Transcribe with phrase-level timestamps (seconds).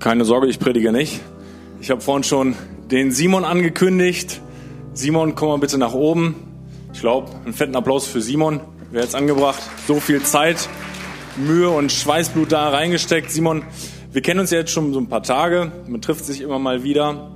[0.00, 1.20] Keine Sorge, ich predige nicht.
[1.80, 2.54] Ich habe vorhin schon
[2.88, 4.40] den Simon angekündigt.
[4.94, 6.36] Simon, komm mal bitte nach oben.
[6.92, 8.60] Ich glaube, einen fetten Applaus für Simon.
[8.92, 9.60] Wer jetzt angebracht?
[9.88, 10.68] So viel Zeit,
[11.36, 13.32] Mühe und Schweißblut da reingesteckt.
[13.32, 13.64] Simon,
[14.12, 15.72] wir kennen uns ja jetzt schon so ein paar Tage.
[15.88, 17.32] Man trifft sich immer mal wieder.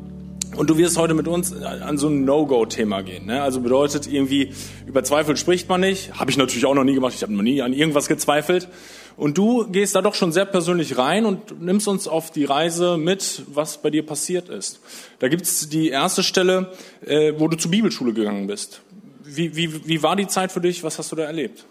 [0.54, 3.26] Und du wirst heute mit uns an so ein No-Go-Thema gehen.
[3.26, 3.42] Ne?
[3.42, 4.52] Also bedeutet irgendwie,
[4.86, 6.14] über Zweifel spricht man nicht.
[6.14, 7.14] Habe ich natürlich auch noch nie gemacht.
[7.16, 8.68] Ich habe noch nie an irgendwas gezweifelt.
[9.16, 12.96] Und du gehst da doch schon sehr persönlich rein und nimmst uns auf die Reise
[12.96, 14.80] mit, was bei dir passiert ist.
[15.18, 16.72] Da gibt's die erste Stelle,
[17.04, 18.80] äh, wo du zur Bibelschule gegangen bist.
[19.24, 20.82] Wie, wie, wie war die Zeit für dich?
[20.82, 21.64] Was hast du da erlebt?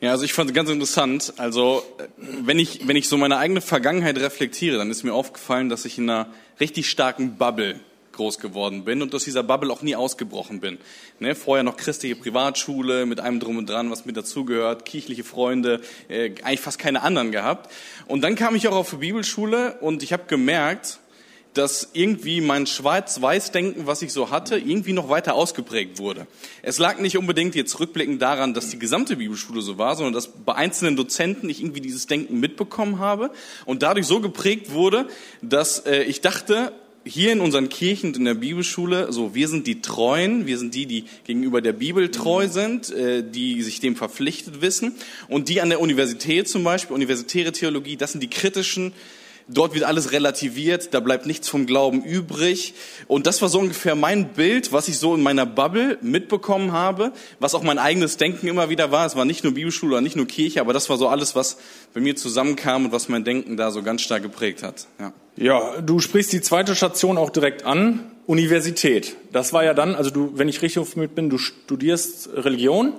[0.00, 1.32] Ja, also ich fand es ganz interessant.
[1.38, 1.82] Also
[2.18, 5.98] wenn ich, wenn ich so meine eigene Vergangenheit reflektiere, dann ist mir aufgefallen, dass ich
[5.98, 6.28] in einer
[6.60, 7.80] richtig starken Bubble
[8.14, 10.78] groß geworden bin und aus dieser Bubble auch nie ausgebrochen bin.
[11.20, 15.80] Ne, vorher noch christliche Privatschule mit allem drum und dran, was mit dazugehört, kirchliche Freunde,
[16.08, 17.70] äh, eigentlich fast keine anderen gehabt.
[18.06, 20.98] Und dann kam ich auch auf die Bibelschule und ich habe gemerkt,
[21.54, 26.26] dass irgendwie mein Schwarz-Weiß-Denken, was ich so hatte, irgendwie noch weiter ausgeprägt wurde.
[26.62, 30.28] Es lag nicht unbedingt jetzt rückblickend daran, dass die gesamte Bibelschule so war, sondern dass
[30.28, 33.30] bei einzelnen Dozenten ich irgendwie dieses Denken mitbekommen habe
[33.64, 35.08] und dadurch so geprägt wurde,
[35.42, 36.72] dass äh, ich dachte,
[37.04, 40.74] hier in unseren Kirchen und in der Bibelschule, so wir sind die Treuen, wir sind
[40.74, 44.94] die, die gegenüber der Bibel treu sind, äh, die sich dem verpflichtet wissen.
[45.28, 48.92] Und die an der Universität zum Beispiel, universitäre Theologie, das sind die kritischen,
[49.46, 52.72] Dort wird alles relativiert, da bleibt nichts vom Glauben übrig.
[53.08, 57.12] Und das war so ungefähr mein Bild, was ich so in meiner Bubble mitbekommen habe,
[57.40, 59.04] was auch mein eigenes Denken immer wieder war.
[59.04, 61.58] Es war nicht nur Bibelschule oder nicht nur Kirche, aber das war so alles, was
[61.92, 64.86] bei mir zusammenkam und was mein Denken da so ganz stark geprägt hat.
[64.98, 69.16] Ja, ja du sprichst die zweite Station auch direkt an, Universität.
[69.32, 72.94] Das war ja dann, also du, wenn ich richtig informiert bin, du studierst Religion.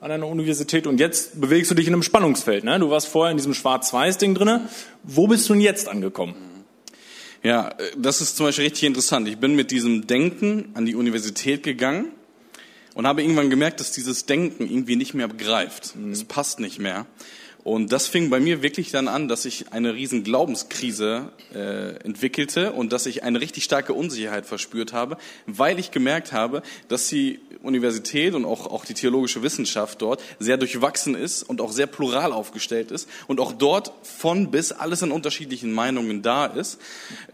[0.00, 2.64] An einer Universität und jetzt bewegst du dich in einem Spannungsfeld.
[2.64, 2.80] Ne?
[2.80, 4.68] Du warst vorher in diesem Schwarz-Weiß-Ding drinne.
[5.02, 6.34] Wo bist du denn jetzt angekommen?
[7.42, 9.28] Ja, das ist zum Beispiel richtig interessant.
[9.28, 12.06] Ich bin mit diesem Denken an die Universität gegangen
[12.94, 15.96] und habe irgendwann gemerkt, dass dieses Denken irgendwie nicht mehr begreift.
[15.96, 16.12] Mhm.
[16.12, 17.06] Es passt nicht mehr.
[17.62, 22.72] Und das fing bei mir wirklich dann an, dass ich eine riesen Glaubenskrise äh, entwickelte
[22.72, 27.38] und dass ich eine richtig starke Unsicherheit verspürt habe, weil ich gemerkt habe, dass die
[27.62, 32.32] Universität und auch, auch die theologische Wissenschaft dort sehr durchwachsen ist und auch sehr plural
[32.32, 36.80] aufgestellt ist und auch dort von bis alles in unterschiedlichen Meinungen da ist.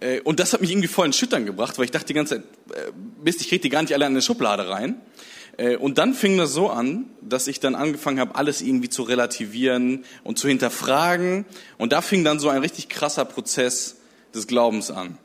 [0.00, 2.36] Äh, und das hat mich irgendwie voll in Schüttern gebracht, weil ich dachte die ganze
[2.36, 2.44] Zeit,
[2.74, 2.90] äh,
[3.22, 5.00] Mist, ich kriege die gar nicht alle in eine Schublade rein.
[5.56, 9.02] Äh, und dann fing das so an, dass ich dann angefangen habe, alles irgendwie zu
[9.02, 11.44] relativieren und zu hinterfragen.
[11.78, 13.96] Und da fing dann so ein richtig krasser Prozess
[14.34, 15.18] des Glaubens an.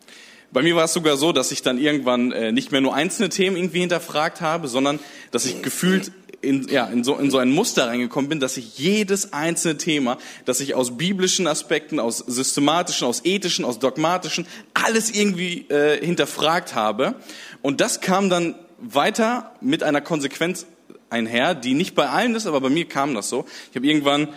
[0.53, 3.29] Bei mir war es sogar so, dass ich dann irgendwann äh, nicht mehr nur einzelne
[3.29, 4.99] Themen irgendwie hinterfragt habe, sondern
[5.31, 8.77] dass ich gefühlt in, ja, in, so, in so ein Muster reingekommen bin, dass ich
[8.77, 15.11] jedes einzelne Thema, dass ich aus biblischen Aspekten, aus systematischen, aus ethischen, aus dogmatischen, alles
[15.11, 17.15] irgendwie äh, hinterfragt habe.
[17.61, 20.65] Und das kam dann weiter mit einer Konsequenz
[21.09, 23.45] einher, die nicht bei allen ist, aber bei mir kam das so.
[23.69, 24.29] Ich habe irgendwann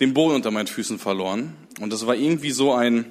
[0.00, 3.06] den Boden unter meinen Füßen verloren und das war irgendwie so ein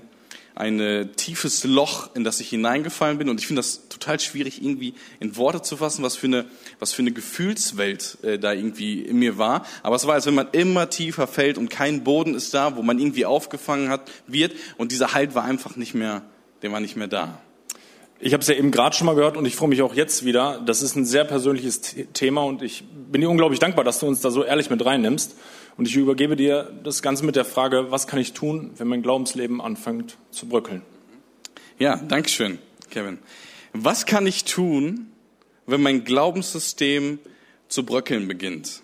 [0.56, 3.30] ein äh, tiefes Loch, in das ich hineingefallen bin.
[3.30, 6.46] Und ich finde das total schwierig, irgendwie in Worte zu fassen, was für eine,
[6.80, 9.66] was für eine Gefühlswelt äh, da irgendwie in mir war.
[9.81, 12.84] Aber es war, als wenn man immer tiefer fällt und kein Boden ist da, wo
[12.84, 14.53] man irgendwie aufgefangen hat, wird.
[14.78, 16.24] Und dieser Halt war einfach nicht mehr,
[16.62, 17.41] der war nicht mehr da.
[18.23, 20.23] Ich habe es ja eben gerade schon mal gehört und ich freue mich auch jetzt
[20.23, 20.61] wieder.
[20.63, 24.21] Das ist ein sehr persönliches Thema und ich bin dir unglaublich dankbar, dass du uns
[24.21, 25.35] da so ehrlich mit reinnimmst.
[25.75, 29.01] Und ich übergebe dir das Ganze mit der Frage, was kann ich tun, wenn mein
[29.01, 30.83] Glaubensleben anfängt zu bröckeln?
[31.79, 32.59] Ja, danke schön,
[32.91, 33.17] Kevin.
[33.73, 35.07] Was kann ich tun,
[35.65, 37.17] wenn mein Glaubenssystem
[37.69, 38.83] zu bröckeln beginnt?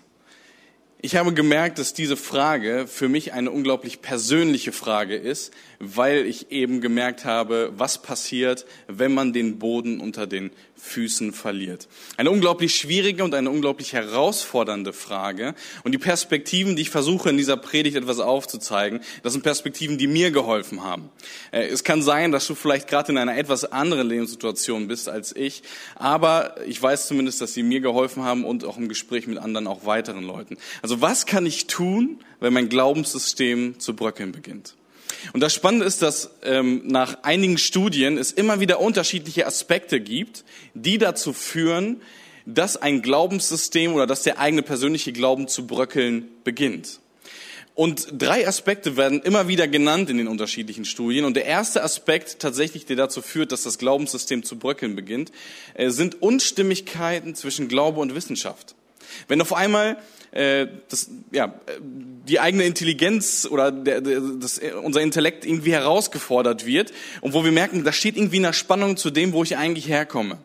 [1.00, 6.50] Ich habe gemerkt, dass diese Frage für mich eine unglaublich persönliche Frage ist, weil ich
[6.50, 11.88] eben gemerkt habe, was passiert, wenn man den Boden unter den Füßen verliert.
[12.16, 15.54] Eine unglaublich schwierige und eine unglaublich herausfordernde Frage.
[15.84, 20.06] Und die Perspektiven, die ich versuche in dieser Predigt etwas aufzuzeigen, das sind Perspektiven, die
[20.06, 21.10] mir geholfen haben.
[21.50, 25.34] Äh, es kann sein, dass du vielleicht gerade in einer etwas anderen Lebenssituation bist als
[25.34, 25.62] ich,
[25.96, 29.66] aber ich weiß zumindest, dass sie mir geholfen haben und auch im Gespräch mit anderen,
[29.66, 30.56] auch weiteren Leuten.
[30.82, 34.77] Also was kann ich tun, wenn mein Glaubenssystem zu bröckeln beginnt?
[35.32, 40.44] Und das Spannende ist, dass ähm, nach einigen Studien es immer wieder unterschiedliche Aspekte gibt,
[40.74, 42.00] die dazu führen,
[42.46, 47.00] dass ein Glaubenssystem oder dass der eigene persönliche Glauben zu bröckeln beginnt.
[47.78, 51.24] Und drei Aspekte werden immer wieder genannt in den unterschiedlichen Studien.
[51.24, 55.30] Und der erste Aspekt tatsächlich, der dazu führt, dass das Glaubenssystem zu bröckeln beginnt,
[55.74, 58.74] äh, sind Unstimmigkeiten zwischen Glaube und Wissenschaft.
[59.26, 59.98] Wenn auf einmal
[60.30, 66.92] äh, das, ja, die eigene Intelligenz oder der, der, das, unser Intellekt irgendwie herausgefordert wird
[67.20, 70.38] und wo wir merken, da steht irgendwie eine Spannung zu dem, wo ich eigentlich herkomme.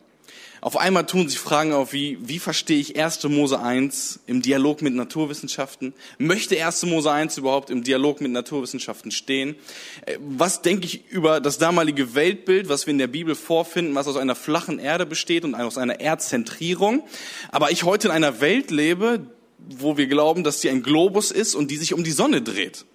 [0.64, 3.22] Auf einmal tun sich Fragen auf wie, wie verstehe ich 1.
[3.26, 5.94] Mose 1 im Dialog mit Naturwissenschaften?
[6.18, 6.86] Möchte 1.
[6.86, 9.58] Mose 1 überhaupt im Dialog mit Naturwissenschaften stehen?
[10.06, 14.08] Äh, was denke ich über das damalige Weltbild, was wir in der Bibel vorfinden, was
[14.08, 17.04] aus einer flachen Erde besteht und aus einer Erdzentrierung?
[17.52, 19.28] Aber ich heute in einer Welt lebe,
[19.58, 22.86] wo wir glauben, dass sie ein Globus ist und die sich um die Sonne dreht.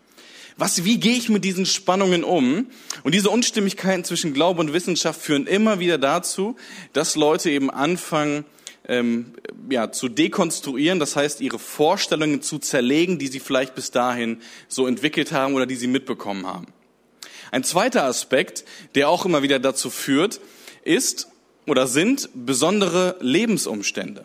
[0.58, 2.66] Was, wie gehe ich mit diesen Spannungen um?
[3.04, 6.56] Und diese Unstimmigkeiten zwischen Glaube und Wissenschaft führen immer wieder dazu,
[6.92, 8.44] dass Leute eben anfangen,
[8.88, 9.34] ähm,
[9.70, 14.88] ja, zu dekonstruieren, das heißt, ihre Vorstellungen zu zerlegen, die sie vielleicht bis dahin so
[14.88, 16.66] entwickelt haben oder die sie mitbekommen haben.
[17.52, 18.64] Ein zweiter Aspekt,
[18.96, 20.40] der auch immer wieder dazu führt,
[20.82, 21.28] ist
[21.66, 24.24] oder sind besondere Lebensumstände.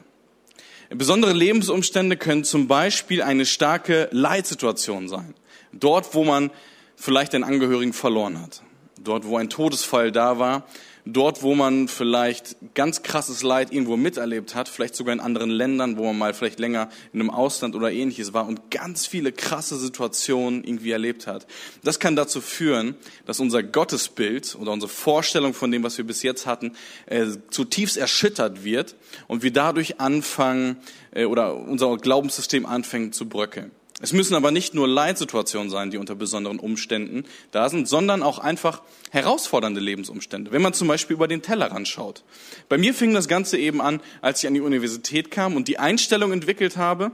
[0.89, 5.35] Besondere Lebensumstände können zum Beispiel eine starke Leitsituation sein.
[5.73, 6.51] Dort, wo man
[6.95, 8.63] vielleicht einen Angehörigen verloren hat.
[9.01, 10.65] Dort, wo ein Todesfall da war.
[11.05, 15.97] Dort, wo man vielleicht ganz krasses Leid irgendwo miterlebt hat, vielleicht sogar in anderen Ländern,
[15.97, 19.77] wo man mal vielleicht länger in einem Ausland oder ähnliches war und ganz viele krasse
[19.77, 21.45] Situationen irgendwie erlebt hat.
[21.83, 22.95] Das kann dazu führen,
[23.25, 26.71] dass unser Gottesbild oder unsere Vorstellung von dem, was wir bis jetzt hatten,
[27.07, 28.95] äh, zutiefst erschüttert wird
[29.27, 30.77] und wir dadurch anfangen
[31.11, 33.71] äh, oder unser Glaubenssystem anfängt zu bröckeln.
[34.03, 38.37] Es müssen aber nicht nur Leitsituationen sein, die unter besonderen Umständen da sind, sondern auch
[38.37, 40.51] einfach herausfordernde Lebensumstände.
[40.51, 42.25] Wenn man zum Beispiel über den Tellerrand schaut.
[42.67, 45.79] Bei mir fing das Ganze eben an, als ich an die Universität kam und die
[45.79, 47.11] Einstellung entwickelt habe,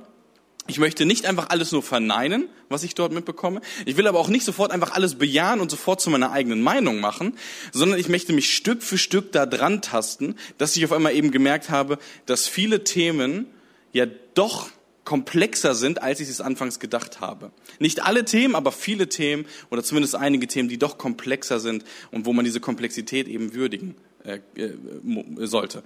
[0.66, 3.62] ich möchte nicht einfach alles nur verneinen, was ich dort mitbekomme.
[3.86, 7.00] Ich will aber auch nicht sofort einfach alles bejahen und sofort zu meiner eigenen Meinung
[7.00, 7.38] machen,
[7.72, 11.30] sondern ich möchte mich Stück für Stück da dran tasten, dass ich auf einmal eben
[11.30, 13.46] gemerkt habe, dass viele Themen
[13.94, 14.70] ja doch
[15.04, 17.52] komplexer sind, als ich es anfangs gedacht habe.
[17.80, 22.26] Nicht alle Themen, aber viele Themen oder zumindest einige Themen, die doch komplexer sind und
[22.26, 24.74] wo man diese Komplexität eben würdigen äh, äh,
[25.48, 25.82] sollte.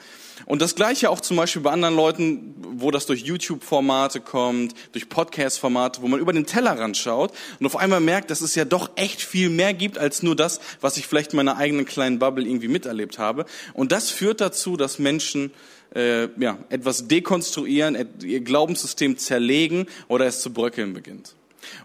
[0.48, 5.08] Und das gleiche auch zum Beispiel bei anderen Leuten, wo das durch YouTube-Formate kommt, durch
[5.08, 8.90] Podcast-Formate, wo man über den Tellerrand schaut und auf einmal merkt, dass es ja doch
[8.96, 12.44] echt viel mehr gibt als nur das, was ich vielleicht in meiner eigenen kleinen Bubble
[12.44, 13.46] irgendwie miterlebt habe.
[13.76, 15.52] Und das führt dazu, dass Menschen
[15.96, 21.36] äh, ja, etwas dekonstruieren, ihr Glaubenssystem zerlegen oder es zu bröckeln beginnt.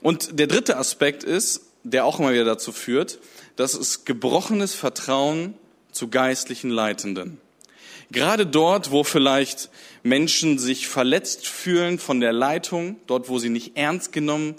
[0.00, 3.18] Und der dritte Aspekt ist, der auch immer wieder dazu führt,
[3.56, 5.54] dass es gebrochenes Vertrauen
[5.92, 7.38] zu geistlichen Leitenden.
[8.10, 9.68] Gerade dort, wo vielleicht
[10.02, 14.54] Menschen sich verletzt fühlen von der Leitung, dort, wo sie nicht ernst genommen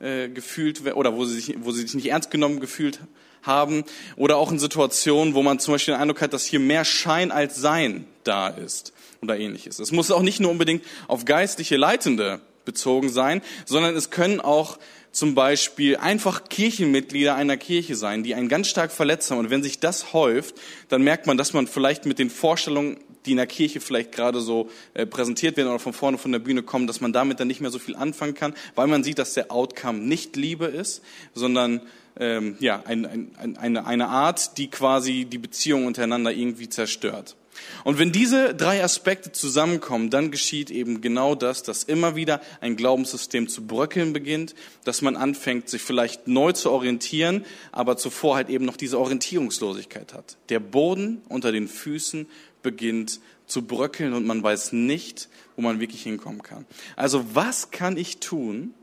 [0.00, 3.00] äh, gefühlt oder wo sie, sich, wo sie sich nicht ernst genommen gefühlt
[3.42, 3.84] haben,
[4.16, 7.30] oder auch in Situationen, wo man zum Beispiel den Eindruck hat, dass hier mehr Schein
[7.30, 9.78] als Sein da ist oder ähnliches.
[9.78, 14.78] Es muss auch nicht nur unbedingt auf geistliche Leitende bezogen sein, sondern es können auch
[15.12, 19.38] zum Beispiel einfach Kirchenmitglieder einer Kirche sein, die einen ganz stark verletzt haben.
[19.38, 20.54] Und wenn sich das häuft,
[20.88, 24.40] dann merkt man, dass man vielleicht mit den Vorstellungen, die in der Kirche vielleicht gerade
[24.40, 27.48] so äh, präsentiert werden oder von vorne von der Bühne kommen, dass man damit dann
[27.48, 31.02] nicht mehr so viel anfangen kann, weil man sieht, dass der Outcome nicht Liebe ist,
[31.34, 31.82] sondern
[32.18, 33.06] ähm, ja, ein,
[33.36, 37.36] ein, eine, eine Art, die quasi die Beziehung untereinander irgendwie zerstört.
[37.84, 42.76] Und wenn diese drei Aspekte zusammenkommen, dann geschieht eben genau das, dass immer wieder ein
[42.76, 44.54] Glaubenssystem zu bröckeln beginnt,
[44.84, 50.14] dass man anfängt, sich vielleicht neu zu orientieren, aber zuvor halt eben noch diese Orientierungslosigkeit
[50.14, 50.36] hat.
[50.48, 52.26] Der Boden unter den Füßen
[52.62, 56.66] beginnt zu bröckeln und man weiß nicht, wo man wirklich hinkommen kann.
[56.96, 58.74] Also was kann ich tun,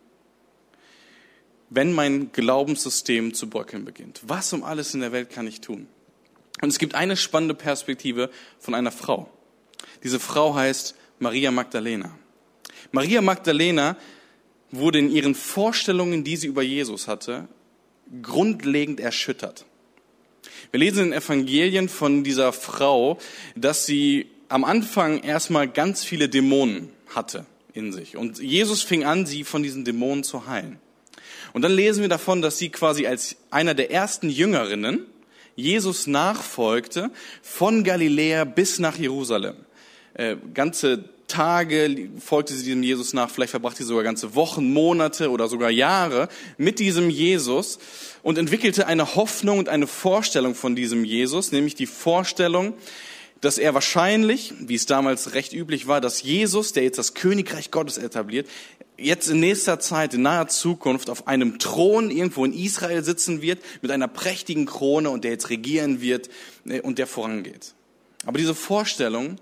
[1.69, 4.21] wenn mein Glaubenssystem zu bröckeln beginnt?
[4.25, 5.87] Was um alles in der Welt kann ich tun?
[6.61, 9.29] Und es gibt eine spannende Perspektive von einer Frau.
[10.03, 12.17] Diese Frau heißt Maria Magdalena.
[12.91, 13.97] Maria Magdalena
[14.71, 17.47] wurde in ihren Vorstellungen, die sie über Jesus hatte,
[18.21, 19.65] grundlegend erschüttert.
[20.71, 23.17] Wir lesen in Evangelien von dieser Frau,
[23.55, 28.17] dass sie am Anfang erstmal ganz viele Dämonen hatte in sich.
[28.17, 30.79] Und Jesus fing an, sie von diesen Dämonen zu heilen.
[31.53, 35.05] Und dann lesen wir davon, dass sie quasi als einer der ersten Jüngerinnen
[35.57, 37.11] Jesus nachfolgte,
[37.41, 39.55] von Galiläa bis nach Jerusalem.
[40.13, 45.29] Äh, ganze Tage folgte sie diesem Jesus nach, vielleicht verbrachte sie sogar ganze Wochen, Monate
[45.29, 47.79] oder sogar Jahre mit diesem Jesus
[48.23, 52.75] und entwickelte eine Hoffnung und eine Vorstellung von diesem Jesus, nämlich die Vorstellung,
[53.41, 57.71] dass er wahrscheinlich, wie es damals recht üblich war, dass Jesus, der jetzt das Königreich
[57.71, 58.47] Gottes etabliert,
[58.97, 63.59] jetzt in nächster Zeit, in naher Zukunft auf einem Thron irgendwo in Israel sitzen wird,
[63.81, 66.29] mit einer prächtigen Krone und der jetzt regieren wird
[66.65, 67.73] äh, und der vorangeht.
[68.25, 69.37] Aber diese Vorstellung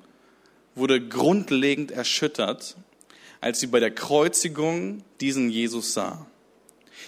[0.75, 2.75] wurde grundlegend erschüttert,
[3.39, 6.27] als sie bei der Kreuzigung diesen Jesus sah.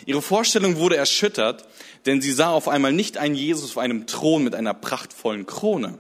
[0.06, 1.68] Ihre Vorstellung wurde erschüttert,
[2.06, 6.00] denn sie sah auf einmal nicht einen Jesus auf einem Thron mit einer prachtvollen Krone,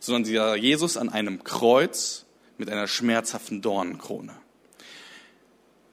[0.00, 2.24] sondern sie sah Jesus an einem Kreuz
[2.56, 4.32] mit einer schmerzhaften Dornenkrone.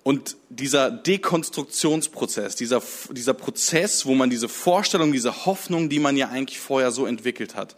[0.04, 2.82] Und dieser Dekonstruktionsprozess, dieser,
[3.12, 7.56] dieser Prozess, wo man diese Vorstellung, diese Hoffnung, die man ja eigentlich vorher so entwickelt
[7.56, 7.78] hat,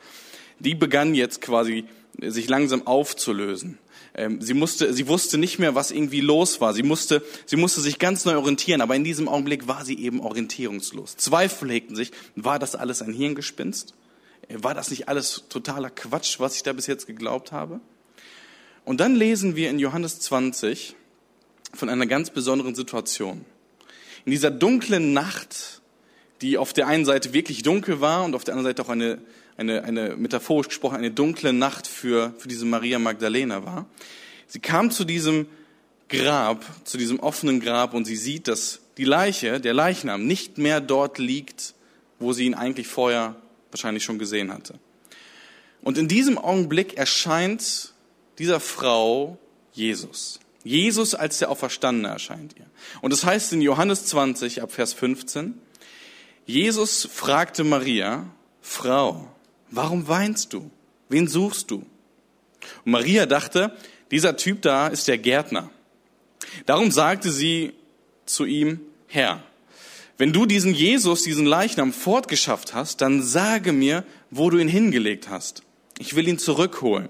[0.60, 1.86] die begann jetzt quasi
[2.20, 3.78] sich langsam aufzulösen.
[4.16, 6.74] Ähm, sie, musste, sie wusste nicht mehr, was irgendwie los war.
[6.74, 10.22] Sie musste, sie musste sich ganz neu orientieren, aber in diesem Augenblick war sie eben
[10.22, 11.18] orientierungslos.
[11.18, 12.12] Zweifel hegten sich.
[12.36, 13.94] War das alles ein Hirngespinst?
[14.50, 17.82] War das nicht alles totaler Quatsch, was ich da bis jetzt geglaubt habe?
[18.86, 20.96] Und dann lesen wir in Johannes 20,
[21.76, 23.46] von einer ganz besonderen Situation.
[24.26, 25.82] In dieser dunklen Nacht,
[26.42, 29.20] die auf der einen Seite wirklich dunkel war und auf der anderen Seite auch eine,
[29.58, 33.86] eine, eine metaphorisch gesprochen, eine dunkle Nacht für, für diese Maria Magdalena war.
[34.48, 35.48] Sie kam zu diesem
[36.10, 40.82] Grab, zu diesem offenen Grab und sie sieht, dass die Leiche, der Leichnam, nicht mehr
[40.82, 41.74] dort liegt,
[42.20, 43.36] wo sie ihn eigentlich vorher
[43.72, 44.76] wahrscheinlich schon gesehen hatte.
[45.82, 47.94] Und in diesem Augenblick erscheint
[48.40, 49.38] dieser Frau
[49.74, 50.40] Jesus.
[50.66, 52.66] Jesus als der Auferstandene erscheint ihr.
[53.02, 55.54] Und das heißt in Johannes 20 ab Vers 15,
[56.48, 58.26] Jesus fragte Maria,
[58.62, 59.32] Frau,
[59.70, 60.72] warum weinst du?
[61.08, 61.86] Wen suchst du?
[62.84, 63.78] Und Maria dachte,
[64.10, 65.70] dieser Typ da ist der Gärtner.
[66.66, 67.74] Darum sagte sie
[68.26, 69.44] zu ihm, Herr,
[70.18, 75.30] wenn du diesen Jesus, diesen Leichnam fortgeschafft hast, dann sage mir, wo du ihn hingelegt
[75.30, 75.62] hast.
[76.00, 77.10] Ich will ihn zurückholen.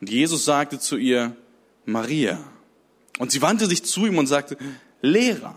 [0.00, 1.36] Und Jesus sagte zu ihr,
[1.84, 2.38] Maria.
[3.18, 4.56] Und sie wandte sich zu ihm und sagte,
[5.02, 5.54] Lehrer.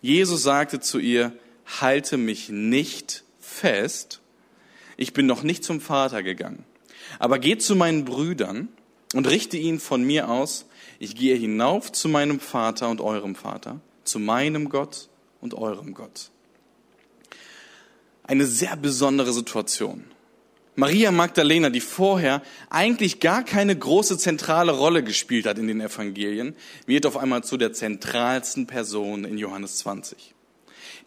[0.00, 1.32] Jesus sagte zu ihr,
[1.80, 4.20] halte mich nicht fest,
[4.96, 6.64] ich bin noch nicht zum Vater gegangen,
[7.18, 8.68] aber geh zu meinen Brüdern
[9.14, 10.66] und richte ihnen von mir aus,
[10.98, 15.08] ich gehe hinauf zu meinem Vater und eurem Vater, zu meinem Gott
[15.40, 16.30] und eurem Gott.
[18.24, 20.04] Eine sehr besondere Situation.
[20.78, 26.54] Maria Magdalena, die vorher eigentlich gar keine große zentrale Rolle gespielt hat in den Evangelien,
[26.86, 30.36] wird auf einmal zu der zentralsten Person in Johannes 20.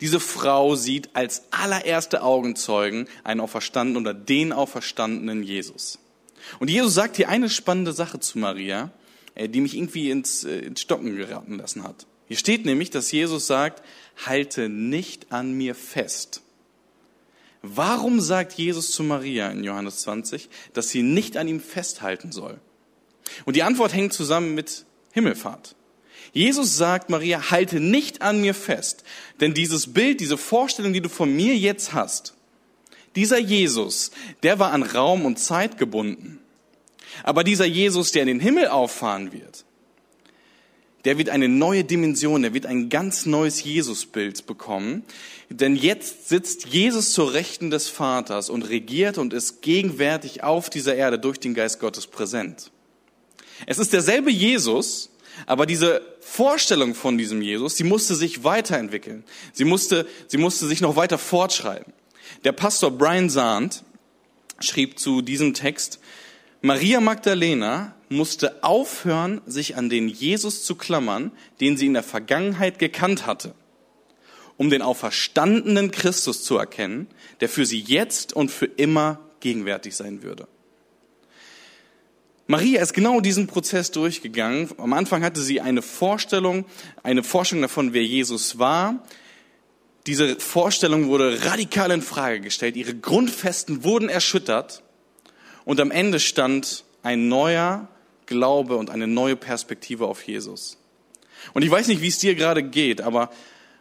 [0.01, 5.99] Diese Frau sieht als allererste Augenzeugen einen auferstandenen oder den auferstandenen Jesus.
[6.59, 8.91] Und Jesus sagt hier eine spannende Sache zu Maria,
[9.35, 12.07] äh, die mich irgendwie ins, äh, ins Stocken geraten lassen hat.
[12.27, 13.81] Hier steht nämlich, dass Jesus sagt,
[14.25, 16.41] halte nicht an mir fest.
[17.61, 22.59] Warum sagt Jesus zu Maria in Johannes 20, dass sie nicht an ihm festhalten soll?
[23.45, 25.75] Und die Antwort hängt zusammen mit Himmelfahrt.
[26.33, 29.03] Jesus sagt Maria, halte nicht an mir fest,
[29.39, 32.35] denn dieses Bild, diese Vorstellung, die du von mir jetzt hast,
[33.15, 36.39] dieser Jesus, der war an Raum und Zeit gebunden.
[37.23, 39.65] Aber dieser Jesus, der in den Himmel auffahren wird,
[41.05, 45.03] der wird eine neue Dimension, der wird ein ganz neues Jesusbild bekommen.
[45.49, 50.95] Denn jetzt sitzt Jesus zur Rechten des Vaters und regiert und ist gegenwärtig auf dieser
[50.95, 52.71] Erde durch den Geist Gottes präsent.
[53.65, 55.09] Es ist derselbe Jesus,
[55.45, 59.23] aber diese Vorstellung von diesem Jesus, sie musste sich weiterentwickeln.
[59.53, 61.93] Sie musste, sie musste sich noch weiter fortschreiben.
[62.43, 63.83] Der Pastor Brian Zahnt
[64.59, 65.99] schrieb zu diesem Text,
[66.61, 72.77] Maria Magdalena musste aufhören, sich an den Jesus zu klammern, den sie in der Vergangenheit
[72.77, 73.55] gekannt hatte,
[74.57, 77.07] um den auferstandenen Christus zu erkennen,
[77.39, 80.47] der für sie jetzt und für immer gegenwärtig sein würde.
[82.45, 84.69] Maria ist genau diesen Prozess durchgegangen.
[84.77, 86.65] Am Anfang hatte sie eine Vorstellung,
[87.01, 89.03] eine Vorstellung davon, wer Jesus war.
[90.05, 92.75] Diese Vorstellung wurde radikal in Frage gestellt.
[92.75, 94.83] Ihre Grundfesten wurden erschüttert.
[95.71, 97.87] Und am Ende stand ein neuer
[98.25, 100.77] Glaube und eine neue Perspektive auf Jesus.
[101.53, 103.31] Und ich weiß nicht, wie es dir gerade geht, aber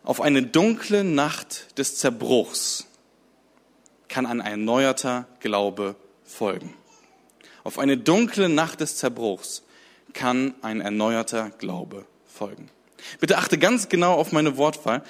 [0.05, 2.87] auf eine dunkle Nacht des Zerbruchs
[4.07, 6.73] kann ein erneuerter Glaube folgen.
[7.65, 9.65] Auf eine dunkle Nacht des Zerbruchs
[10.13, 12.71] kann ein erneuerter Glaube folgen.
[13.19, 15.03] Bitte achte ganz genau auf meine Wortwahl.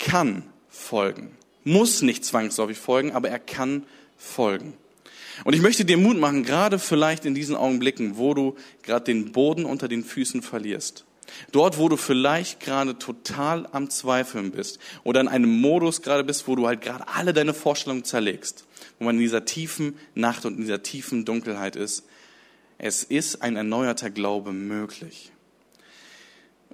[0.00, 1.36] Kann folgen.
[1.62, 4.76] Muss nicht zwangsläufig folgen, aber er kann folgen.
[5.44, 9.32] Und ich möchte dir Mut machen, gerade vielleicht in diesen Augenblicken, wo du gerade den
[9.32, 11.04] Boden unter den Füßen verlierst.
[11.52, 16.48] Dort, wo du vielleicht gerade total am Zweifeln bist oder in einem Modus gerade bist,
[16.48, 18.64] wo du halt gerade alle deine Vorstellungen zerlegst,
[18.98, 22.04] wo man in dieser tiefen Nacht und in dieser tiefen Dunkelheit ist.
[22.78, 25.32] Es ist ein erneuerter Glaube möglich.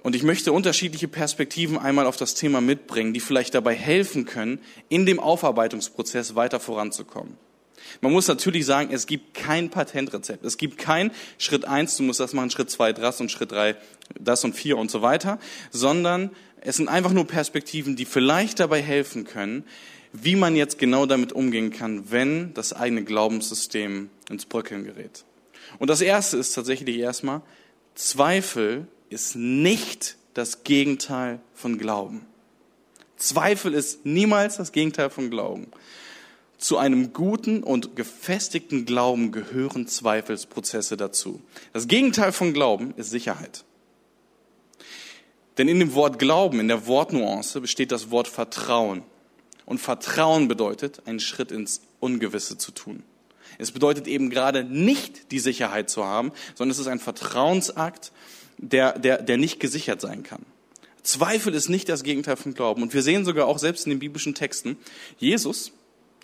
[0.03, 4.59] Und ich möchte unterschiedliche Perspektiven einmal auf das Thema mitbringen, die vielleicht dabei helfen können,
[4.87, 7.37] in dem Aufarbeitungsprozess weiter voranzukommen.
[8.01, 10.43] Man muss natürlich sagen, es gibt kein Patentrezept.
[10.45, 13.75] Es gibt kein Schritt eins, du musst das machen, Schritt zwei das und Schritt drei
[14.19, 15.39] das und vier und so weiter,
[15.71, 19.63] sondern es sind einfach nur Perspektiven, die vielleicht dabei helfen können,
[20.13, 25.25] wie man jetzt genau damit umgehen kann, wenn das eigene Glaubenssystem ins Bröckeln gerät.
[25.79, 27.41] Und das erste ist tatsächlich erstmal,
[27.95, 32.25] Zweifel ist nicht das Gegenteil von Glauben.
[33.17, 35.67] Zweifel ist niemals das Gegenteil von Glauben.
[36.65, 41.39] Zu einem guten und gefestigten Glauben gehören Zweifelsprozesse dazu.
[41.73, 43.65] Das Gegenteil von Glauben ist Sicherheit.
[45.59, 49.03] Denn in dem Wort Glauben, in der Wortnuance besteht das Wort Vertrauen.
[49.67, 53.03] Und Vertrauen bedeutet, einen Schritt ins Ungewisse zu tun.
[53.59, 58.11] Es bedeutet eben gerade nicht die Sicherheit zu haben, sondern es ist ein Vertrauensakt,
[58.57, 60.43] der, der, der nicht gesichert sein kann.
[61.03, 62.81] Zweifel ist nicht das Gegenteil von Glauben.
[62.81, 64.77] Und wir sehen sogar auch selbst in den biblischen Texten,
[65.19, 65.71] Jesus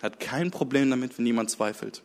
[0.02, 2.02] hat kein Problem damit, wenn jemand zweifelt.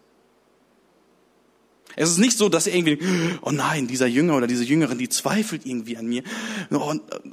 [1.96, 3.00] Es ist nicht so, dass er irgendwie,
[3.42, 6.22] oh nein, dieser Jünger oder diese Jüngerin, die zweifelt irgendwie an mir.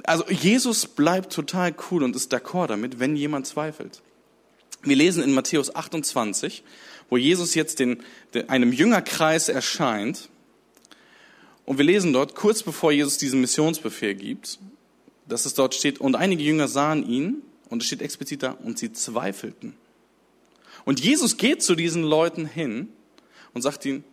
[0.03, 4.01] Also Jesus bleibt total cool und ist d'accord damit, wenn jemand zweifelt.
[4.81, 6.63] Wir lesen in Matthäus 28,
[7.09, 8.03] wo Jesus jetzt den,
[8.47, 10.29] einem Jüngerkreis erscheint.
[11.65, 14.59] Und wir lesen dort, kurz bevor Jesus diesen Missionsbefehl gibt,
[15.27, 18.77] dass es dort steht, und einige Jünger sahen ihn, und es steht explizit da, und
[18.77, 19.73] sie zweifelten.
[20.85, 22.89] Und Jesus geht zu diesen Leuten hin
[23.53, 24.03] und sagt ihnen,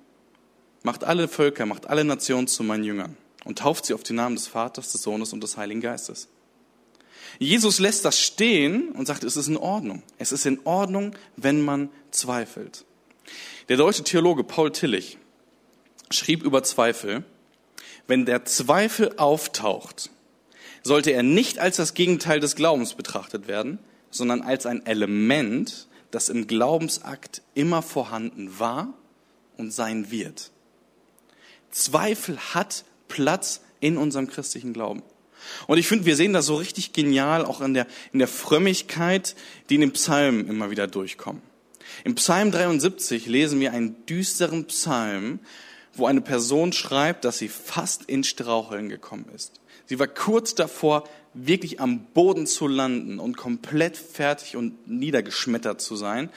[0.82, 4.36] macht alle Völker, macht alle Nationen zu meinen Jüngern und tauft sie auf den Namen
[4.36, 6.28] des Vaters, des Sohnes und des Heiligen Geistes.
[7.38, 10.02] Jesus lässt das stehen und sagt, es ist in Ordnung.
[10.18, 12.84] Es ist in Ordnung, wenn man zweifelt.
[13.68, 15.18] Der deutsche Theologe Paul Tillich
[16.10, 17.24] schrieb über Zweifel,
[18.06, 20.10] wenn der Zweifel auftaucht,
[20.82, 23.78] sollte er nicht als das Gegenteil des Glaubens betrachtet werden,
[24.10, 28.94] sondern als ein Element, das im Glaubensakt immer vorhanden war
[29.56, 30.52] und sein wird.
[31.70, 35.02] Zweifel hat Platz in unserem christlichen Glauben.
[35.66, 39.34] Und ich finde, wir sehen das so richtig genial auch in der, in der Frömmigkeit,
[39.68, 41.42] die in den Psalmen immer wieder durchkommen.
[42.04, 45.40] Im Psalm 73 lesen wir einen düsteren Psalm,
[45.94, 49.60] wo eine Person schreibt, dass sie fast in Straucheln gekommen ist.
[49.86, 55.96] Sie war kurz davor, wirklich am Boden zu landen und komplett fertig und niedergeschmettert zu
[55.96, 56.30] sein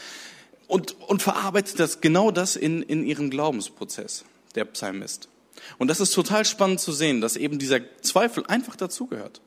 [0.67, 5.29] und, und verarbeitet das genau das in, in ihrem Glaubensprozess, der Psalmist.
[5.77, 9.41] Und das ist total spannend zu sehen, dass eben dieser Zweifel einfach dazugehört.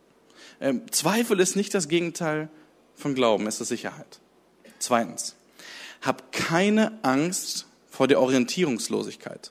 [0.61, 2.49] Ähm, Zweifel ist nicht das Gegenteil
[2.95, 4.21] von Glauben, es ist Sicherheit.
[4.79, 5.35] Zweitens,
[6.03, 9.51] hab keine Angst vor der Orientierungslosigkeit.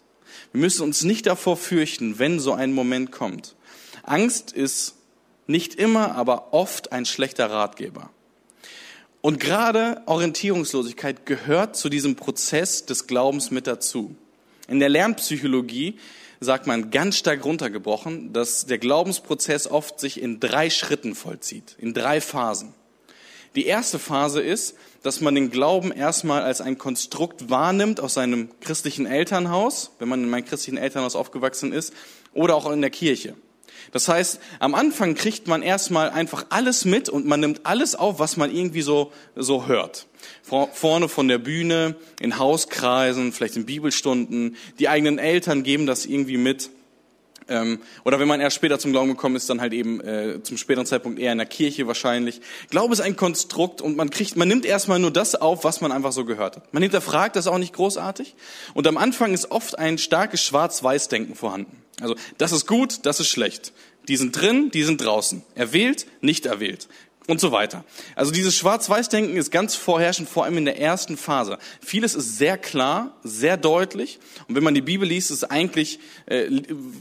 [0.52, 3.56] Wir müssen uns nicht davor fürchten, wenn so ein Moment kommt.
[4.04, 4.97] Angst ist
[5.48, 8.10] nicht immer, aber oft ein schlechter Ratgeber.
[9.22, 14.16] Und gerade Orientierungslosigkeit gehört zu diesem Prozess des Glaubens mit dazu.
[14.68, 15.98] In der Lernpsychologie
[16.40, 21.94] sagt man ganz stark runtergebrochen, dass der Glaubensprozess oft sich in drei Schritten vollzieht, in
[21.94, 22.74] drei Phasen.
[23.56, 28.50] Die erste Phase ist, dass man den Glauben erstmal als ein Konstrukt wahrnimmt aus seinem
[28.60, 31.94] christlichen Elternhaus, wenn man in meinem christlichen Elternhaus aufgewachsen ist,
[32.34, 33.36] oder auch in der Kirche.
[33.92, 38.20] Das heißt, am Anfang kriegt man erstmal einfach alles mit und man nimmt alles auf,
[38.20, 40.08] was man irgendwie so, so hört.
[40.42, 44.56] Vorne von der Bühne, in Hauskreisen, vielleicht in Bibelstunden.
[44.80, 46.70] Die eigenen Eltern geben das irgendwie mit.
[47.50, 50.58] Ähm, oder wenn man erst später zum Glauben gekommen ist, dann halt eben äh, zum
[50.58, 52.42] späteren Zeitpunkt eher in der Kirche wahrscheinlich.
[52.70, 55.92] Glaube ist ein Konstrukt und man kriegt, man nimmt erstmal nur das auf, was man
[55.92, 56.74] einfach so gehört hat.
[56.74, 58.36] Man hinterfragt das auch nicht großartig.
[58.74, 61.84] Und am Anfang ist oft ein starkes Schwarz-Weiß-Denken vorhanden.
[62.02, 63.74] Also das ist gut, das ist schlecht.
[64.08, 65.44] Die sind drin, die sind draußen.
[65.56, 66.88] Erwählt, nicht erwählt
[67.28, 67.84] und so weiter.
[68.16, 71.60] Also dieses Schwarz-Weiß-Denken ist ganz vorherrschend, vor allem in der ersten Phase.
[71.82, 74.20] Vieles ist sehr klar, sehr deutlich.
[74.48, 76.50] Und wenn man die Bibel liest, ist eigentlich äh,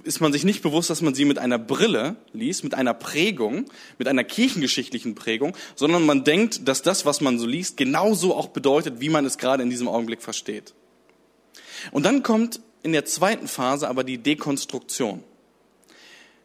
[0.03, 3.67] ist man sich nicht bewusst, dass man sie mit einer Brille liest, mit einer Prägung,
[3.99, 8.49] mit einer kirchengeschichtlichen Prägung, sondern man denkt, dass das, was man so liest, genauso auch
[8.49, 10.75] bedeutet, wie man es gerade in diesem Augenblick versteht.
[11.93, 15.25] Und dann kommt in der zweiten Phase aber die Dekonstruktion.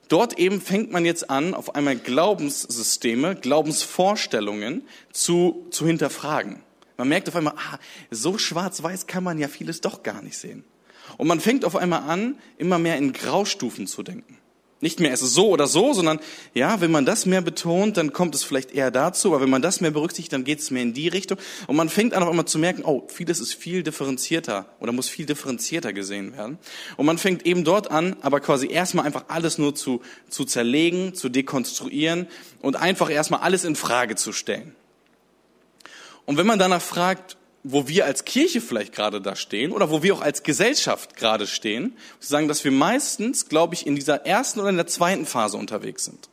[0.08, 4.82] Dort eben fängt man jetzt an, auf einmal Glaubenssysteme, Glaubensvorstellungen
[5.13, 6.63] zu, zu hinterfragen.
[6.97, 7.77] Man merkt auf einmal, ah,
[8.10, 10.63] so schwarz-weiß kann man ja vieles doch gar nicht sehen.
[11.17, 14.39] Und man fängt auf einmal an, immer mehr in Graustufen zu denken.
[14.81, 16.19] Nicht mehr, es ist so oder so, sondern
[16.55, 19.61] ja, wenn man das mehr betont, dann kommt es vielleicht eher dazu, aber wenn man
[19.61, 21.37] das mehr berücksichtigt, dann geht es mehr in die Richtung.
[21.67, 25.07] Und man fängt an, auf einmal zu merken, oh, vieles ist viel differenzierter oder muss
[25.07, 26.57] viel differenzierter gesehen werden.
[26.97, 31.13] Und man fängt eben dort an, aber quasi erstmal einfach alles nur zu, zu zerlegen,
[31.13, 32.27] zu dekonstruieren
[32.61, 34.75] und einfach erstmal alles in Frage zu stellen.
[36.25, 40.02] Und wenn man danach fragt, wo wir als Kirche vielleicht gerade da stehen oder wo
[40.02, 44.26] wir auch als Gesellschaft gerade stehen, zu sagen, dass wir meistens, glaube ich, in dieser
[44.26, 46.30] ersten oder in der zweiten Phase unterwegs sind.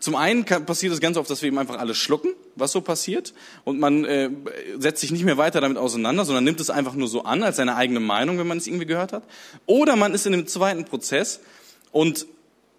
[0.00, 2.80] Zum einen kann, passiert es ganz oft, dass wir eben einfach alles schlucken, was so
[2.80, 3.34] passiert,
[3.64, 4.30] und man äh,
[4.78, 7.56] setzt sich nicht mehr weiter damit auseinander, sondern nimmt es einfach nur so an als
[7.56, 9.24] seine eigene Meinung, wenn man es irgendwie gehört hat.
[9.66, 11.40] Oder man ist in dem zweiten Prozess
[11.92, 12.26] und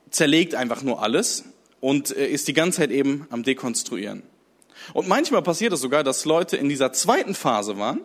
[0.09, 1.43] zerlegt einfach nur alles
[1.79, 4.23] und äh, ist die ganze Zeit eben am Dekonstruieren.
[4.93, 8.01] Und manchmal passiert es sogar, dass Leute in dieser zweiten Phase waren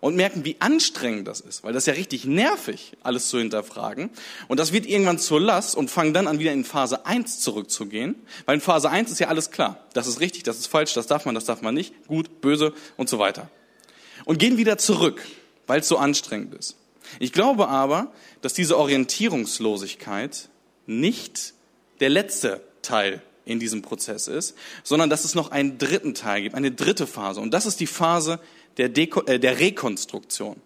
[0.00, 4.10] und merken, wie anstrengend das ist, weil das ist ja richtig nervig, alles zu hinterfragen.
[4.48, 8.14] Und das wird irgendwann zur Last und fangen dann an, wieder in Phase 1 zurückzugehen,
[8.44, 9.84] weil in Phase 1 ist ja alles klar.
[9.94, 12.72] Das ist richtig, das ist falsch, das darf man, das darf man nicht, gut, böse
[12.96, 13.50] und so weiter.
[14.24, 15.22] Und gehen wieder zurück,
[15.66, 16.76] weil es so anstrengend ist.
[17.18, 18.12] Ich glaube aber,
[18.42, 20.48] dass diese Orientierungslosigkeit
[20.86, 21.54] nicht
[22.00, 26.54] der letzte Teil in diesem Prozess ist, sondern dass es noch einen dritten Teil gibt,
[26.54, 27.40] eine dritte Phase.
[27.40, 28.38] Und das ist die Phase
[28.76, 30.56] der, Deko äh, der Rekonstruktion.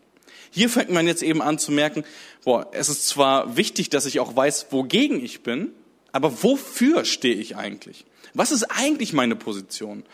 [0.51, 2.05] Hier fängt man jetzt eben an zu merken,
[2.43, 5.71] boah, es ist zwar wichtig, dass ich auch weiß, wogegen ich bin,
[6.11, 8.05] aber wofür stehe ich eigentlich?
[8.35, 10.05] Was ist eigentlich meine Position?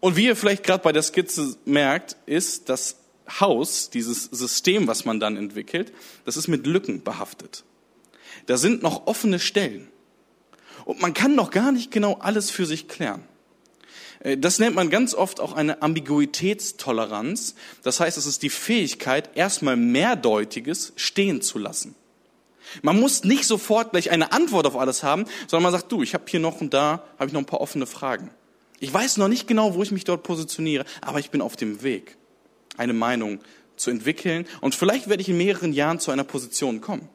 [0.00, 2.96] Und wie ihr vielleicht gerade bei der Skizze merkt, ist das
[3.28, 5.92] Haus, dieses System, was man dann entwickelt,
[6.24, 7.64] das ist mit Lücken behaftet.
[8.46, 9.88] Da sind noch offene Stellen.
[10.84, 13.22] Und man kann noch gar nicht genau alles für sich klären.
[14.20, 17.54] Äh, das nennt man ganz oft auch eine Ambiguitätstoleranz.
[17.82, 21.94] Das heißt, es ist die Fähigkeit, erstmal Mehrdeutiges stehen zu lassen.
[22.82, 26.14] Man muss nicht sofort gleich eine Antwort auf alles haben, sondern man sagt, du, ich
[26.14, 28.30] habe hier noch und da, habe ich noch ein paar offene Fragen.
[28.80, 31.82] Ich weiß noch nicht genau, wo ich mich dort positioniere, aber ich bin auf dem
[31.82, 32.16] Weg,
[32.76, 33.40] eine Meinung
[33.76, 37.08] zu entwickeln und vielleicht werde ich in mehreren Jahren zu einer Position kommen.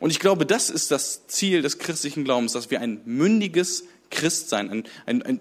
[0.00, 4.70] Und ich glaube, das ist das Ziel des christlichen Glaubens, dass wir ein mündiges Christsein,
[4.70, 5.40] ein, ein, ein,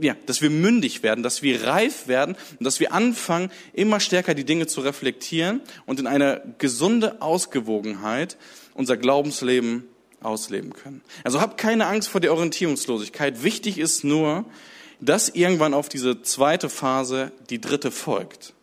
[0.00, 4.34] ja, dass wir mündig werden, dass wir reif werden und dass wir anfangen, immer stärker
[4.34, 8.38] die Dinge zu reflektieren und in einer gesunde Ausgewogenheit
[8.74, 9.84] unser Glaubensleben
[10.22, 11.02] ausleben können.
[11.24, 13.42] Also habt keine Angst vor der Orientierungslosigkeit.
[13.42, 14.44] Wichtig ist nur,
[15.00, 18.54] dass irgendwann auf diese zweite Phase die dritte folgt.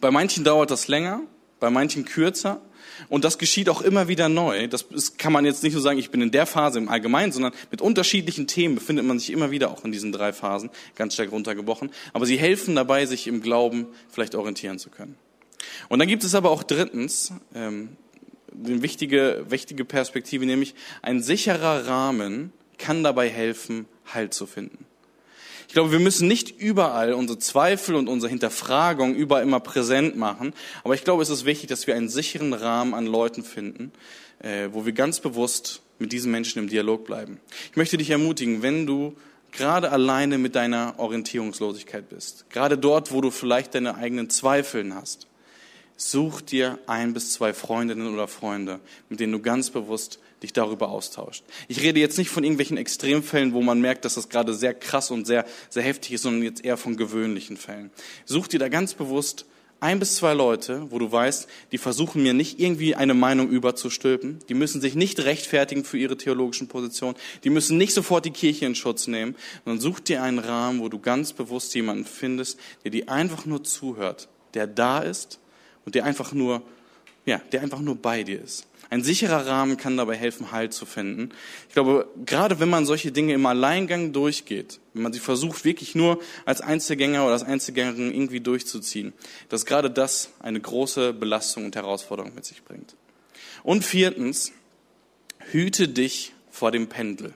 [0.00, 1.22] Bei manchen dauert das länger,
[1.58, 2.60] bei manchen kürzer.
[3.08, 4.68] Und das geschieht auch immer wieder neu.
[4.68, 4.86] Das
[5.18, 7.80] kann man jetzt nicht nur sagen, ich bin in der Phase im Allgemeinen, sondern mit
[7.80, 11.90] unterschiedlichen Themen befindet man sich immer wieder auch in diesen drei Phasen, ganz stark runtergebrochen.
[12.12, 15.16] Aber sie helfen dabei, sich im Glauben vielleicht orientieren zu können.
[15.88, 17.96] Und dann gibt es aber auch drittens ähm,
[18.64, 24.86] eine wichtige, wichtige Perspektive, nämlich ein sicherer Rahmen kann dabei helfen, Halt zu finden.
[25.68, 30.54] Ich glaube, wir müssen nicht überall unsere Zweifel und unsere Hinterfragung überall immer präsent machen.
[30.84, 33.92] Aber ich glaube, es ist wichtig, dass wir einen sicheren Rahmen an Leuten finden,
[34.40, 37.40] äh, wo wir ganz bewusst mit diesen Menschen im Dialog bleiben.
[37.70, 39.16] Ich möchte dich ermutigen, wenn du
[39.52, 45.26] gerade alleine mit deiner Orientierungslosigkeit bist, gerade dort, wo du vielleicht deine eigenen Zweifeln hast,
[45.96, 50.88] such dir ein bis zwei Freundinnen oder Freunde, mit denen du ganz bewusst dich darüber
[50.88, 51.44] austauscht.
[51.68, 55.10] Ich rede jetzt nicht von irgendwelchen Extremfällen, wo man merkt, dass das gerade sehr krass
[55.10, 57.90] und sehr, sehr heftig ist, sondern jetzt eher von gewöhnlichen Fällen.
[58.24, 59.46] Such dir da ganz bewusst
[59.78, 64.38] ein bis zwei Leute, wo du weißt, die versuchen mir nicht irgendwie eine Meinung überzustülpen,
[64.48, 68.64] die müssen sich nicht rechtfertigen für ihre theologischen Positionen, die müssen nicht sofort die Kirche
[68.64, 72.90] in Schutz nehmen, sondern such dir einen Rahmen, wo du ganz bewusst jemanden findest, der
[72.90, 75.40] dir einfach nur zuhört, der da ist
[75.84, 76.62] und der einfach nur,
[77.26, 78.66] ja, der einfach nur bei dir ist.
[78.88, 81.30] Ein sicherer Rahmen kann dabei helfen, Halt zu finden.
[81.68, 85.96] Ich glaube, gerade wenn man solche Dinge im Alleingang durchgeht, wenn man sie versucht, wirklich
[85.96, 89.12] nur als Einzelgänger oder als Einzelgängerin irgendwie durchzuziehen,
[89.48, 92.94] dass gerade das eine große Belastung und Herausforderung mit sich bringt.
[93.64, 94.52] Und viertens,
[95.50, 97.34] hüte dich vor dem Pendel.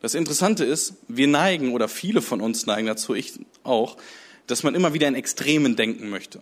[0.00, 3.98] Das Interessante ist, wir neigen, oder viele von uns neigen dazu, ich auch,
[4.46, 6.40] dass man immer wieder in Extremen denken möchte.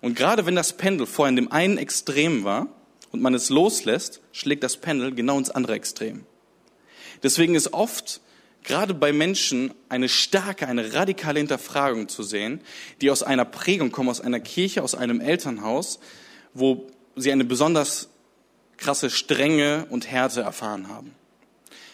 [0.00, 2.68] Und gerade wenn das Pendel vorher in dem einen Extrem war,
[3.12, 6.24] und man es loslässt, schlägt das Pendel genau ins andere Extrem.
[7.22, 8.20] Deswegen ist oft
[8.62, 12.60] gerade bei Menschen eine starke, eine radikale Hinterfragung zu sehen,
[13.00, 15.98] die aus einer Prägung kommen, aus einer Kirche, aus einem Elternhaus,
[16.54, 16.86] wo
[17.16, 18.08] sie eine besonders
[18.76, 21.14] krasse Strenge und Härte erfahren haben.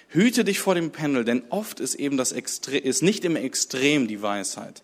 [0.09, 4.07] Hüte dich vor dem Pendel, denn oft ist eben das Extrem, ist nicht im Extrem
[4.07, 4.83] die Weisheit.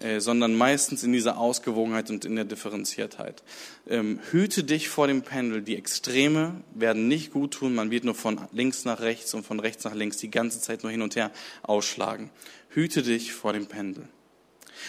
[0.00, 3.42] Äh, sondern meistens in dieser Ausgewogenheit und in der Differenziertheit.
[3.86, 5.60] Ähm, hüte dich vor dem Pendel.
[5.60, 7.74] Die Extreme werden nicht gut tun.
[7.74, 10.84] Man wird nur von links nach rechts und von rechts nach links die ganze Zeit
[10.84, 11.30] nur hin und her
[11.62, 12.30] ausschlagen.
[12.70, 14.08] Hüte dich vor dem Pendel.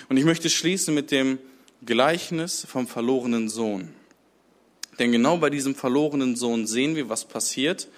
[0.08, 1.40] Und ich möchte schließen mit dem
[1.86, 3.90] Gleichnis vom verlorenen Sohn.
[4.98, 7.90] Denn genau bei diesem verlorenen Sohn sehen wir, was passiert,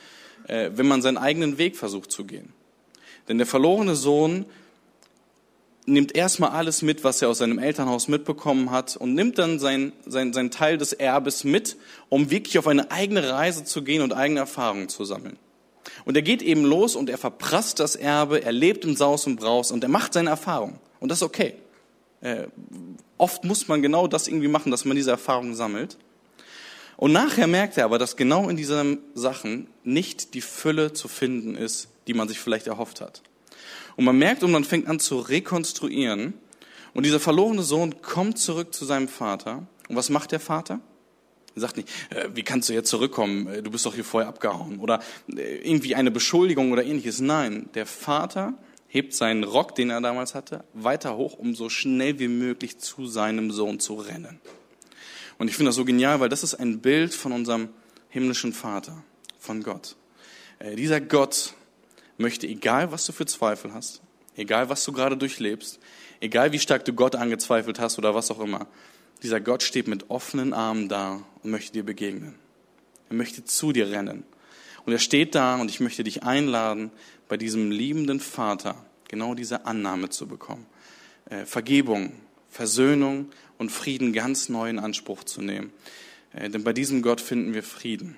[0.47, 2.53] äh, wenn man seinen eigenen Weg versucht zu gehen.
[3.27, 4.47] Denn der verlorene Sohn
[5.85, 9.93] nimmt erstmal alles mit, was er aus seinem Elternhaus mitbekommen hat und nimmt dann sein,
[10.05, 11.75] sein, sein Teil des Erbes mit,
[12.09, 15.37] um wirklich auf eine eigene Reise zu gehen und eigene Erfahrungen zu sammeln.
[16.05, 19.37] Und er geht eben los und er verprasst das Erbe, er lebt im Saus und
[19.37, 20.79] Braus und er macht seine Erfahrungen.
[20.99, 21.55] Und das ist okay.
[22.21, 22.47] Äh,
[23.17, 25.97] oft muss man genau das irgendwie machen, dass man diese Erfahrungen sammelt.
[26.95, 31.55] Und nachher merkt er aber, dass genau in diesen Sachen nicht die Fülle zu finden
[31.55, 33.21] ist, die man sich vielleicht erhofft hat.
[33.95, 36.33] Und man merkt und man fängt an zu rekonstruieren.
[36.93, 39.67] Und dieser verlorene Sohn kommt zurück zu seinem Vater.
[39.89, 40.79] Und was macht der Vater?
[41.55, 43.47] Er sagt nicht, äh, wie kannst du jetzt zurückkommen?
[43.47, 44.79] Äh, du bist doch hier vorher abgehauen.
[44.79, 45.01] Oder
[45.35, 47.19] äh, irgendwie eine Beschuldigung oder ähnliches.
[47.19, 48.53] Nein, der Vater
[48.87, 53.07] hebt seinen Rock, den er damals hatte, weiter hoch, um so schnell wie möglich zu
[53.07, 54.39] seinem Sohn zu rennen.
[55.39, 57.69] Und ich finde das so genial, weil das ist ein Bild von unserem
[58.09, 59.03] himmlischen Vater,
[59.39, 59.95] von Gott.
[60.77, 61.55] Dieser Gott
[62.17, 64.01] möchte, egal was du für Zweifel hast,
[64.35, 65.79] egal was du gerade durchlebst,
[66.19, 68.67] egal wie stark du Gott angezweifelt hast oder was auch immer,
[69.21, 72.35] dieser Gott steht mit offenen Armen da und möchte dir begegnen.
[73.09, 74.23] Er möchte zu dir rennen.
[74.85, 76.91] Und er steht da und ich möchte dich einladen,
[77.29, 78.75] bei diesem liebenden Vater
[79.07, 80.65] genau diese Annahme zu bekommen.
[81.29, 82.11] Äh, Vergebung,
[82.49, 85.71] Versöhnung und Frieden ganz neu in Anspruch zu nehmen.
[86.33, 88.17] Äh, denn bei diesem Gott finden wir Frieden.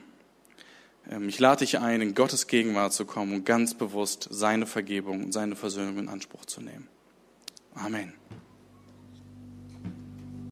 [1.10, 5.24] Ähm, ich lade dich ein, in Gottes Gegenwart zu kommen und ganz bewusst seine Vergebung
[5.24, 6.88] und seine Versöhnung in Anspruch zu nehmen.
[7.74, 8.14] Amen.